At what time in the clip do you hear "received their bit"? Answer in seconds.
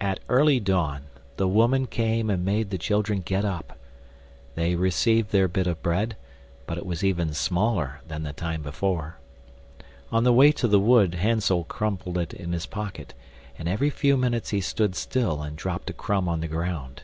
4.76-5.66